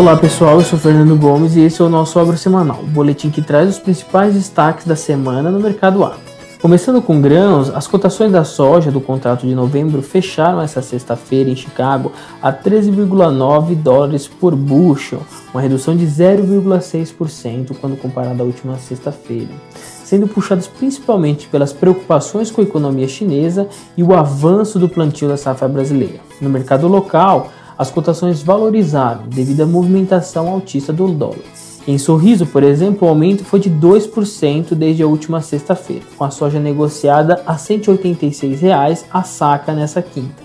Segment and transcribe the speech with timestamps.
[0.00, 3.28] Olá pessoal, eu sou Fernando Gomes e esse é o nosso Agro Semanal, o boletim
[3.28, 6.18] que traz os principais destaques da semana no mercado agro.
[6.58, 11.54] Começando com grãos, as cotações da soja do contrato de novembro fecharam essa sexta-feira em
[11.54, 15.20] Chicago a 13,9 dólares por bushel,
[15.52, 19.50] uma redução de 0,6% quando comparada à última sexta-feira,
[20.02, 25.36] sendo puxadas principalmente pelas preocupações com a economia chinesa e o avanço do plantio da
[25.36, 26.20] safra brasileira.
[26.40, 31.38] No mercado local, as cotações valorizaram devido à movimentação altista do dólar.
[31.88, 36.30] Em Sorriso, por exemplo, o aumento foi de 2% desde a última sexta-feira, com a
[36.30, 40.42] soja negociada a R$ 186,00 a saca nessa quinta.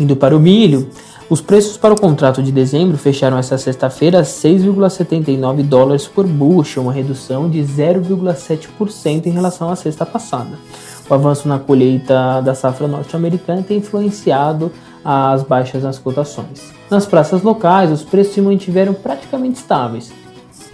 [0.00, 0.90] Indo para o milho,
[1.30, 6.82] os preços para o contrato de dezembro fecharam essa sexta-feira a 6,79 dólares por bushel,
[6.82, 10.58] uma redução de 0,7% em relação à sexta passada.
[11.08, 14.72] O avanço na colheita da safra norte-americana tem influenciado
[15.04, 16.72] as baixas nas cotações.
[16.90, 20.12] Nas praças locais, os preços se mantiveram praticamente estáveis.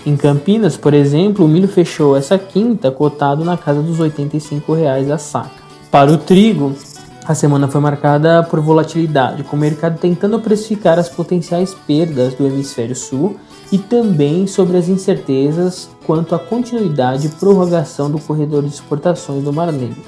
[0.07, 5.11] Em Campinas, por exemplo, o milho fechou essa quinta cotado na casa dos 85 reais
[5.11, 5.51] a saca.
[5.91, 6.75] Para o trigo,
[7.27, 12.47] a semana foi marcada por volatilidade, com o mercado tentando precificar as potenciais perdas do
[12.47, 13.37] hemisfério sul
[13.71, 19.53] e também sobre as incertezas quanto à continuidade e prorrogação do corredor de exportações do
[19.53, 20.01] Mar Negro.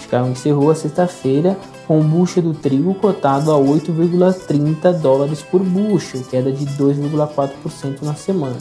[0.00, 6.22] Chicago encerrou a sexta-feira com o bushel do trigo cotado a 8,30 dólares por bushel,
[6.30, 8.56] queda de 2,4% na semana.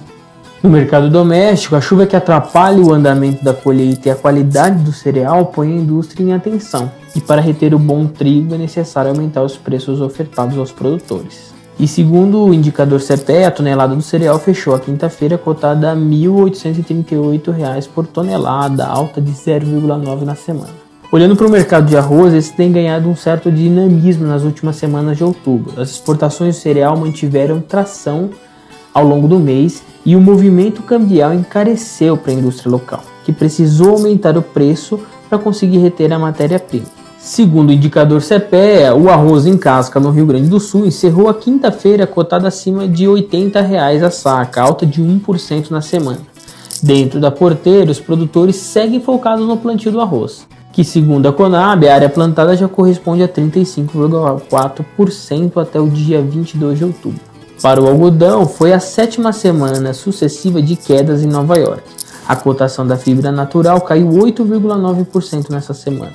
[0.63, 4.93] No mercado doméstico, a chuva que atrapalha o andamento da colheita e a qualidade do
[4.93, 9.41] cereal põe a indústria em atenção, e para reter o bom trigo é necessário aumentar
[9.41, 11.51] os preços ofertados aos produtores.
[11.79, 15.99] E segundo o indicador CPE, a tonelada do cereal fechou a quinta-feira cotada a R$
[15.99, 20.80] 1.838 por tonelada, alta de 0,9 na semana.
[21.11, 25.17] Olhando para o mercado de arroz, esse tem ganhado um certo dinamismo nas últimas semanas
[25.17, 25.81] de outubro.
[25.81, 28.29] As exportações de cereal mantiveram tração
[28.93, 33.89] ao longo do mês e o movimento cambial encareceu para a indústria local, que precisou
[33.89, 36.85] aumentar o preço para conseguir reter a matéria-prima.
[37.19, 41.33] Segundo o indicador CPEA, o arroz em casca no Rio Grande do Sul encerrou a
[41.33, 46.21] quinta-feira cotada acima de 80 reais a saca, alta de 1% na semana.
[46.81, 51.87] Dentro da porteira, os produtores seguem focados no plantio do arroz que segundo a Conab,
[51.87, 57.19] a área plantada já corresponde a 35,4% até o dia 22 de outubro.
[57.61, 61.83] Para o algodão, foi a sétima semana sucessiva de quedas em Nova York.
[62.27, 66.13] A cotação da fibra natural caiu 8,9% nessa semana,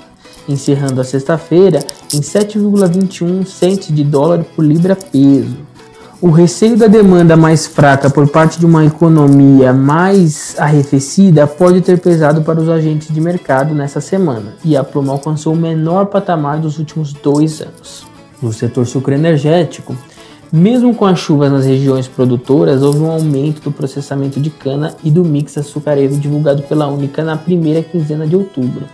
[0.49, 1.81] encerrando a sexta-feira
[2.13, 5.57] em 7,21 centes de dólar por libra peso.
[6.27, 12.01] O receio da demanda mais fraca por parte de uma economia mais arrefecida pode ter
[12.01, 16.59] pesado para os agentes de mercado nessa semana, e a Pluma alcançou o menor patamar
[16.59, 18.05] dos últimos dois anos.
[18.43, 19.97] No setor sucroenergético,
[20.53, 25.13] mesmo com as chuvas nas regiões produtoras, houve um aumento do processamento de cana e
[25.13, 28.85] do mix açucareiro divulgado pela Única na primeira quinzena de outubro,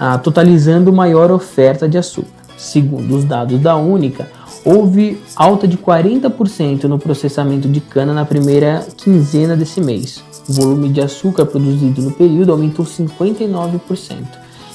[0.00, 2.30] ah, totalizando maior oferta de açúcar.
[2.56, 4.26] Segundo os dados da Única,
[4.64, 10.22] houve alta de 40% no processamento de cana na primeira quinzena desse mês.
[10.48, 14.16] O volume de açúcar produzido no período aumentou 59%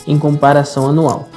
[0.07, 1.27] em comparação anual,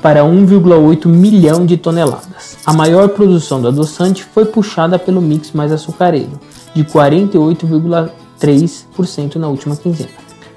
[0.00, 2.56] para 1,8 milhão de toneladas.
[2.64, 6.40] A maior produção do adoçante foi puxada pelo mix mais açucareiro,
[6.74, 10.08] de 48,3% na última quinzena.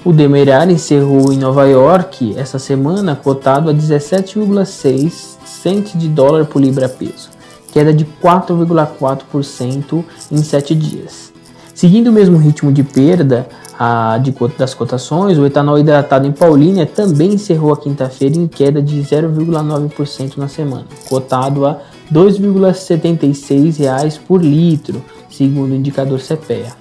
[0.03, 6.61] O Demerara encerrou em Nova York essa semana cotado a 17,6 centes de dólar por
[6.61, 7.29] libra peso,
[7.71, 11.31] queda de 4,4% em 7 dias.
[11.73, 13.47] Seguindo o mesmo ritmo de perda
[13.79, 18.81] a, de, das cotações, o etanol hidratado em Paulínia também encerrou a quinta-feira em queda
[18.81, 21.77] de 0,9% na semana, cotado a R$
[22.13, 26.73] 2,76 por litro, segundo o indicador CPEA.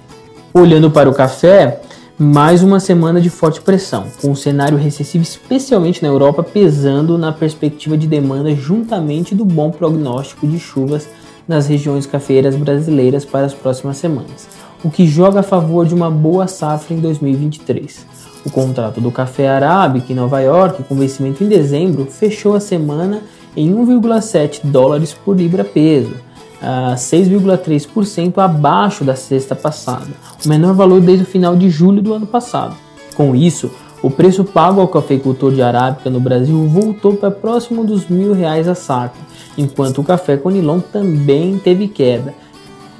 [0.53, 1.81] Olhando para o café,
[2.21, 7.31] mais uma semana de forte pressão, com o cenário recessivo, especialmente na Europa, pesando na
[7.31, 11.09] perspectiva de demanda, juntamente do bom prognóstico de chuvas
[11.47, 14.47] nas regiões cafeeiras brasileiras para as próximas semanas,
[14.83, 18.05] o que joga a favor de uma boa safra em 2023.
[18.45, 23.23] O contrato do café arábica em Nova York, com vencimento em dezembro, fechou a semana
[23.57, 26.13] em 1,7 dólares por libra peso
[26.61, 30.07] 6,3% abaixo da sexta passada,
[30.45, 32.75] o menor valor desde o final de julho do ano passado.
[33.15, 33.71] Com isso,
[34.01, 38.67] o preço pago ao cafeicultor de arábica no Brasil voltou para próximo dos mil reais
[38.67, 39.17] a saca,
[39.57, 42.33] enquanto o café conilon também teve queda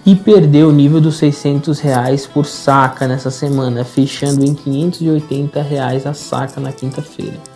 [0.06, 6.08] e perdeu o nível dos 600 reais por saca nessa semana, fechando em 580 reais
[6.08, 7.51] a saca na quinta-feira.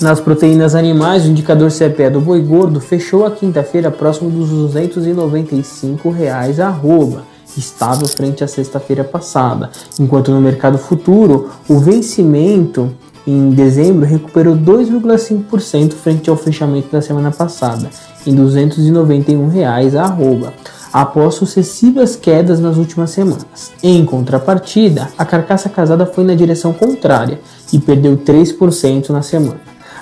[0.00, 6.08] Nas proteínas animais, o indicador CPE do boi gordo fechou a quinta-feira próximo dos 295
[6.08, 7.24] reais arroba,
[7.56, 12.92] estável frente à sexta-feira passada, enquanto no mercado futuro o vencimento
[13.26, 17.90] em dezembro recuperou 2,5% frente ao fechamento da semana passada,
[18.24, 20.52] em 291 reais arroba,
[20.92, 23.72] após sucessivas quedas nas últimas semanas.
[23.82, 27.40] Em contrapartida, a carcaça casada foi na direção contrária
[27.72, 29.60] e perdeu 3% na semana,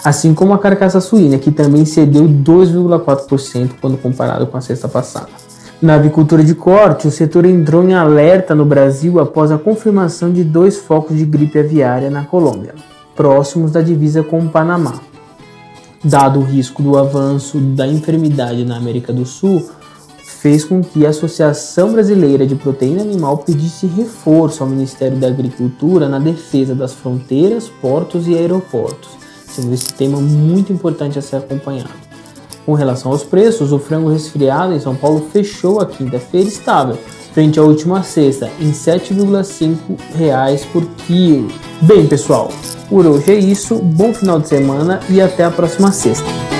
[0.08, 5.28] assim como a carcaça suína, que também cedeu 2,4% quando comparado com a sexta passada.
[5.82, 10.44] Na avicultura de corte, o setor entrou em alerta no Brasil após a confirmação de
[10.44, 12.74] dois focos de gripe aviária na Colômbia
[13.16, 15.00] próximos da divisa com o Panamá.
[16.04, 19.66] Dado o risco do avanço da enfermidade na América do Sul,
[20.22, 26.08] fez com que a Associação Brasileira de Proteína Animal pedisse reforço ao Ministério da Agricultura
[26.08, 29.25] na defesa das fronteiras, portos e aeroportos,
[29.56, 31.90] sendo esse tema muito importante a ser acompanhado.
[32.64, 36.98] Com relação aos preços, o frango resfriado em São Paulo fechou a quinta-feira estável,
[37.32, 41.48] frente à última sexta, em R$ 7,5 por quilo.
[41.82, 42.50] Bem, pessoal,
[42.88, 46.55] por hoje é isso, bom final de semana e até a próxima sexta.